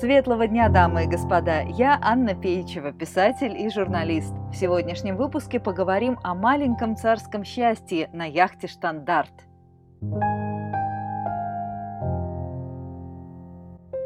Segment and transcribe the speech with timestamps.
[0.00, 1.62] Светлого дня, дамы и господа!
[1.62, 4.32] Я Анна Пейчева, писатель и журналист.
[4.52, 9.32] В сегодняшнем выпуске поговорим о маленьком царском счастье на яхте «Штандарт».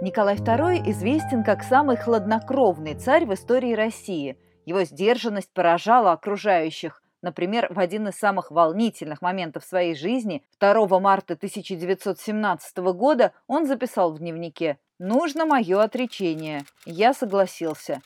[0.01, 4.39] Николай II известен как самый хладнокровный царь в истории России.
[4.65, 7.03] Его сдержанность поражала окружающих.
[7.21, 14.15] Например, в один из самых волнительных моментов своей жизни, 2 марта 1917 года, он записал
[14.15, 16.63] в дневнике Нужно мое отречение.
[16.87, 18.03] Я согласился.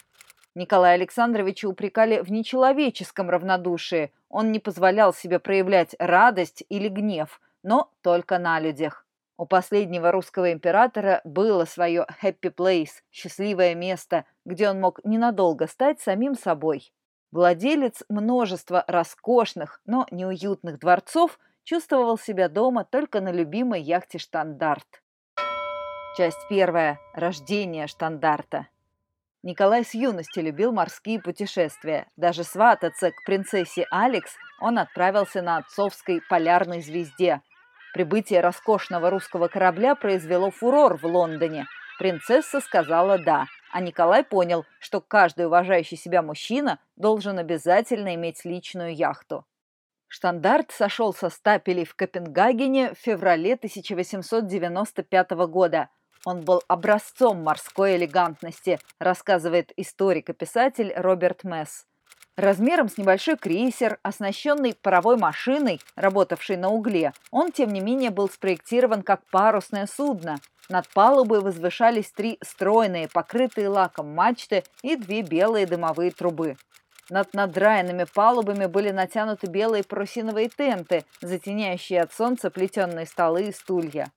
[0.55, 4.15] Николая Александровича упрекали в нечеловеческом равнодушии.
[4.31, 9.07] Он не позволял себе проявлять радость или гнев, но только на людях.
[9.37, 16.01] У последнего русского императора было свое happy place, счастливое место, где он мог ненадолго стать
[16.01, 16.95] самим собой.
[17.31, 25.03] Владелец множества роскошных, но неуютных дворцов чувствовал себя дома только на любимой яхте «Штандарт».
[26.17, 26.99] Часть первая.
[27.13, 28.69] Рождение штандарта.
[29.43, 32.07] Николай с юности любил морские путешествия.
[32.17, 37.43] Даже свататься к принцессе Алекс он отправился на отцовской полярной звезде.
[37.93, 41.67] Прибытие роскошного русского корабля произвело фурор в Лондоне.
[41.99, 48.97] Принцесса сказала «да», а Николай понял, что каждый уважающий себя мужчина должен обязательно иметь личную
[48.97, 49.45] яхту.
[50.09, 55.91] Штандарт сошел со стапелей в Копенгагене в феврале 1895 года–
[56.27, 61.87] он был образцом морской элегантности, рассказывает историк и писатель Роберт Месс.
[62.37, 68.29] Размером с небольшой крейсер, оснащенный паровой машиной, работавшей на угле, он, тем не менее, был
[68.29, 70.39] спроектирован как парусное судно.
[70.69, 76.57] Над палубой возвышались три стройные, покрытые лаком мачты и две белые дымовые трубы.
[77.09, 84.11] Над надраенными палубами были натянуты белые парусиновые тенты, затеняющие от солнца плетеные столы и стулья.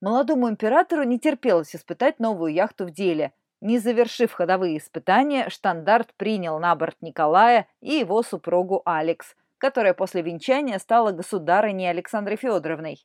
[0.00, 3.32] Молодому императору не терпелось испытать новую яхту в деле.
[3.60, 10.22] Не завершив ходовые испытания, штандарт принял на борт Николая и его супругу Алекс, которая после
[10.22, 13.04] венчания стала государыней Александрой Федоровной.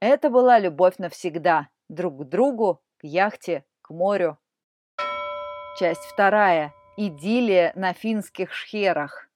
[0.00, 4.36] Это была любовь навсегда, друг к другу, к яхте, к морю.
[5.78, 6.74] Часть вторая.
[6.98, 9.28] Идиллия на финских шхерах.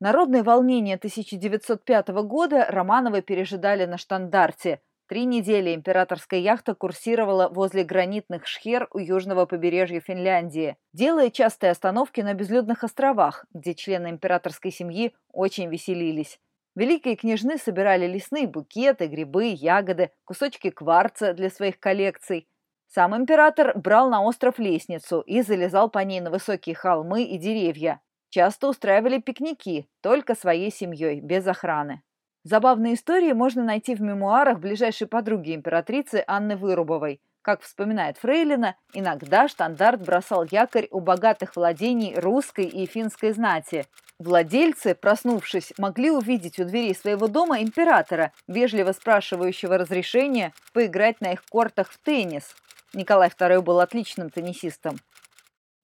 [0.00, 4.80] Народное волнение 1905 года Романовы пережидали на штандарте–
[5.10, 12.20] Три недели императорская яхта курсировала возле гранитных шхер у южного побережья Финляндии, делая частые остановки
[12.20, 16.38] на безлюдных островах, где члены императорской семьи очень веселились.
[16.76, 22.46] Великие княжны собирали лесные букеты, грибы, ягоды, кусочки кварца для своих коллекций.
[22.86, 28.00] Сам император брал на остров лестницу и залезал по ней на высокие холмы и деревья.
[28.28, 32.00] Часто устраивали пикники, только своей семьей, без охраны.
[32.42, 37.20] Забавные истории можно найти в мемуарах ближайшей подруги императрицы Анны Вырубовой.
[37.42, 43.86] Как вспоминает Фрейлина, иногда штандарт бросал якорь у богатых владений русской и финской знати.
[44.18, 51.44] Владельцы, проснувшись, могли увидеть у дверей своего дома императора, вежливо спрашивающего разрешения поиграть на их
[51.46, 52.54] кортах в теннис.
[52.92, 54.98] Николай II был отличным теннисистом.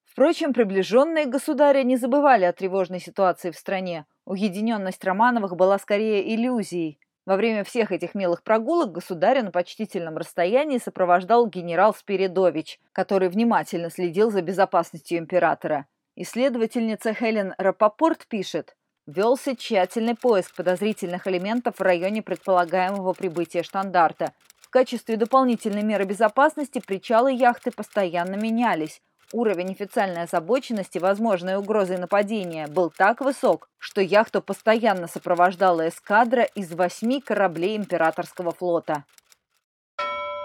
[0.05, 4.07] Впрочем, приближенные государя не забывали о тревожной ситуации в стране.
[4.27, 6.99] Уединенность Романовых была скорее иллюзией.
[7.27, 13.89] Во время всех этих милых прогулок государя на почтительном расстоянии сопровождал генерал Спиридович, который внимательно
[13.89, 15.87] следил за безопасностью императора.
[16.17, 18.77] Исследовательница Хелен Рапопорт пишет,
[19.07, 24.33] велся тщательный поиск подозрительных элементов в районе предполагаемого прибытия штандарта.
[24.59, 29.01] В качестве дополнительной меры безопасности причалы яхты постоянно менялись,
[29.33, 36.73] Уровень официальной озабоченности возможной угрозой нападения был так высок, что яхту постоянно сопровождала эскадра из
[36.73, 39.05] восьми кораблей императорского флота.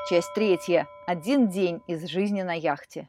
[0.10, 0.88] Часть третья.
[1.06, 3.08] Один день из жизни на яхте.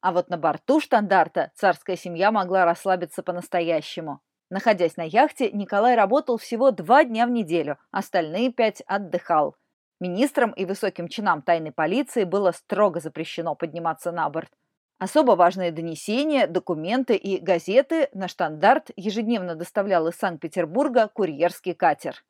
[0.00, 4.20] А вот на борту штандарта царская семья могла расслабиться по-настоящему.
[4.48, 9.56] Находясь на яхте, Николай работал всего два дня в неделю, остальные пять отдыхал.
[9.98, 14.50] Министрам и высоким чинам тайной полиции было строго запрещено подниматься на борт.
[14.98, 22.24] Особо важные донесения, документы и газеты на штандарт ежедневно доставлял из Санкт-Петербурга курьерский катер.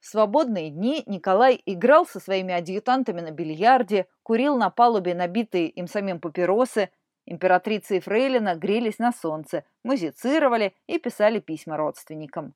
[0.00, 5.88] В свободные дни Николай играл со своими адъютантами на бильярде, курил на палубе набитые им
[5.88, 6.90] самим папиросы,
[7.26, 12.54] императрица и фрейлина грелись на солнце, музицировали и писали письма родственникам.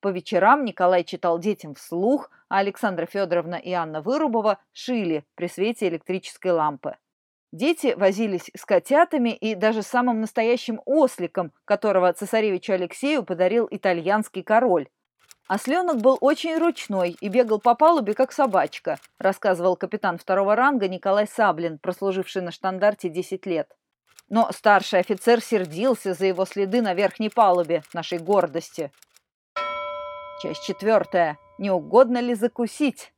[0.00, 5.88] По вечерам Николай читал детям вслух, а Александра Федоровна и Анна Вырубова шили при свете
[5.88, 6.96] электрической лампы.
[7.52, 14.88] Дети возились с котятами и даже самым настоящим осликом, которого цесаревичу Алексею подарил итальянский король.
[15.48, 21.26] Осленок был очень ручной и бегал по палубе, как собачка, рассказывал капитан второго ранга Николай
[21.26, 23.76] Саблин, прослуживший на штандарте 10 лет.
[24.28, 28.92] Но старший офицер сердился за его следы на верхней палубе, нашей гордости.
[30.40, 31.36] Часть четвертая.
[31.58, 33.12] Не угодно ли закусить?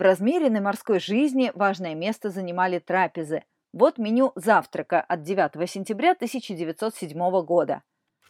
[0.00, 3.44] В размеренной морской жизни важное место занимали трапезы.
[3.74, 7.82] Вот меню завтрака от 9 сентября 1907 года.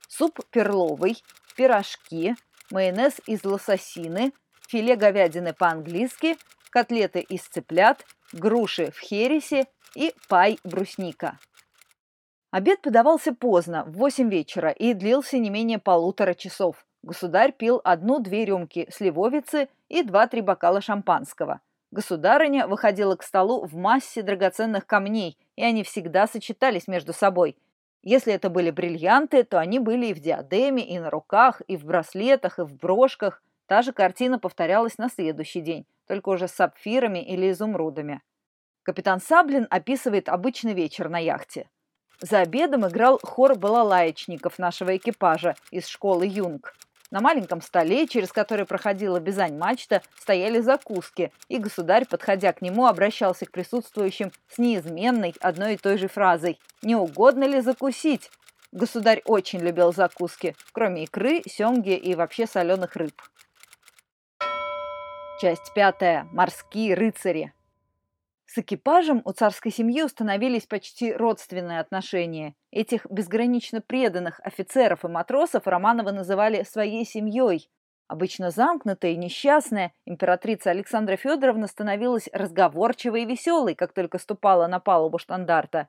[0.08, 1.22] Суп перловый,
[1.54, 2.34] пирожки,
[2.72, 4.32] майонез из лососины,
[4.68, 6.36] филе говядины по-английски,
[6.70, 11.38] котлеты из цыплят, груши в хересе и пай брусника.
[12.50, 16.84] Обед подавался поздно, в 8 вечера, и длился не менее полутора часов.
[17.02, 21.60] Государь пил одну-две рюмки сливовицы и два-три бокала шампанского.
[21.90, 27.56] Государыня выходила к столу в массе драгоценных камней, и они всегда сочетались между собой.
[28.02, 31.84] Если это были бриллианты, то они были и в диадеме, и на руках, и в
[31.84, 33.42] браслетах, и в брошках.
[33.66, 38.22] Та же картина повторялась на следующий день, только уже с сапфирами или изумрудами.
[38.82, 41.68] Капитан Саблин описывает обычный вечер на яхте.
[42.20, 46.74] За обедом играл хор балалаечников нашего экипажа из школы Юнг.
[47.10, 53.46] На маленьком столе, через который проходила бизань-мачта, стояли закуски, и государь, подходя к нему, обращался
[53.46, 58.30] к присутствующим с неизменной одной и той же фразой «Не угодно ли закусить?».
[58.72, 63.20] Государь очень любил закуски, кроме икры, семги и вообще соленых рыб.
[65.40, 66.28] Часть пятая.
[66.32, 67.52] Морские рыцари.
[68.52, 72.56] С экипажем у царской семьи установились почти родственные отношения.
[72.72, 77.70] Этих безгранично преданных офицеров и матросов Романовы называли своей семьей.
[78.08, 84.80] Обычно замкнутая и несчастная, императрица Александра Федоровна становилась разговорчивой и веселой, как только ступала на
[84.80, 85.86] палубу штандарта.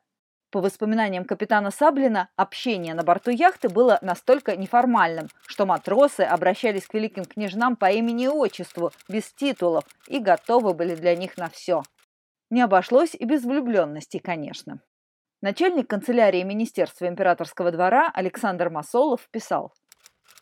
[0.52, 6.94] По воспоминаниям капитана Саблина, общение на борту яхты было настолько неформальным, что матросы обращались к
[6.94, 11.82] великим княжнам по имени и отчеству, без титулов, и готовы были для них на все.
[12.52, 14.82] Не обошлось и без влюбленности, конечно.
[15.42, 19.74] Начальник канцелярии Министерства императорского двора Александр Масолов писал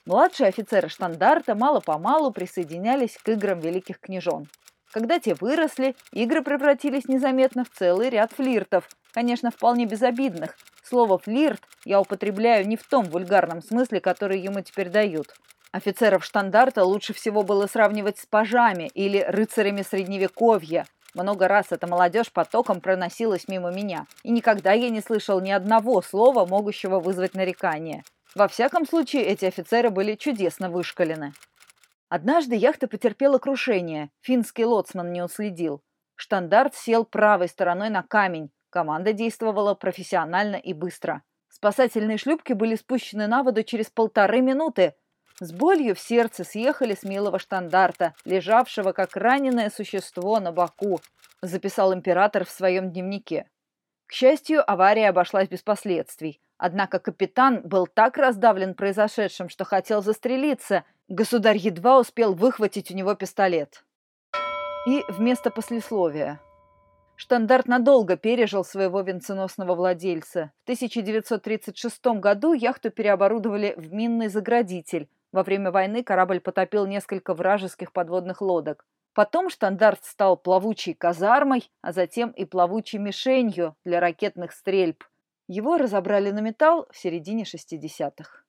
[0.07, 4.47] Младшие офицеры штандарта мало-помалу присоединялись к играм великих княжон.
[4.91, 10.57] Когда те выросли, игры превратились незаметно в целый ряд флиртов, конечно, вполне безобидных.
[10.81, 15.27] Слово «флирт» я употребляю не в том вульгарном смысле, который ему теперь дают.
[15.71, 22.31] Офицеров штандарта лучше всего было сравнивать с пажами или рыцарями Средневековья– много раз эта молодежь
[22.31, 28.03] потоком проносилась мимо меня, и никогда я не слышал ни одного слова, могущего вызвать нарекание.
[28.35, 31.33] Во всяком случае, эти офицеры были чудесно вышкалены.
[32.09, 35.81] Однажды яхта потерпела крушение, финский лоцман не уследил.
[36.15, 41.23] Штандарт сел правой стороной на камень, команда действовала профессионально и быстро.
[41.49, 44.95] Спасательные шлюпки были спущены на воду через полторы минуты,
[45.39, 50.99] с болью в сердце съехали с милого штандарта, лежавшего как раненое существо на боку,
[51.41, 53.47] записал император в своем дневнике.
[54.07, 56.41] К счастью, авария обошлась без последствий.
[56.57, 60.83] Однако капитан был так раздавлен произошедшим, что хотел застрелиться.
[61.07, 63.85] Государь едва успел выхватить у него пистолет.
[64.87, 66.41] И вместо послесловия.
[67.15, 70.51] Штандарт надолго пережил своего венценосного владельца.
[70.61, 77.91] В 1936 году яхту переоборудовали в минный заградитель, во время войны корабль потопил несколько вражеских
[77.91, 78.85] подводных лодок.
[79.13, 85.03] Потом штандарт стал плавучей казармой, а затем и плавучей мишенью для ракетных стрельб.
[85.47, 88.43] Его разобрали на металл в середине 60-х.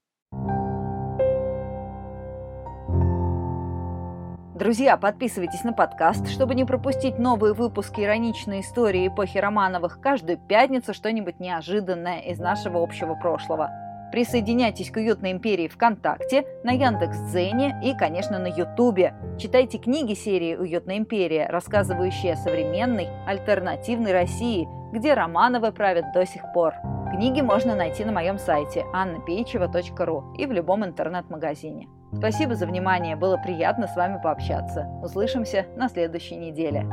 [4.61, 10.93] Друзья, подписывайтесь на подкаст, чтобы не пропустить новые выпуски ироничной истории эпохи Романовых каждую пятницу
[10.93, 13.71] что-нибудь неожиданное из нашего общего прошлого.
[14.13, 19.15] Присоединяйтесь к Уютной империи ВКонтакте, на Яндекс.Дзене и, конечно, на Ютубе.
[19.39, 26.43] Читайте книги серии «Уютная империя», рассказывающие о современной, альтернативной России, где Романовы правят до сих
[26.53, 26.75] пор.
[27.13, 31.89] Книги можно найти на моем сайте annapeichева.ру и в любом интернет-магазине.
[32.13, 34.89] Спасибо за внимание, было приятно с вами пообщаться.
[35.03, 36.87] Услышимся на следующей неделе.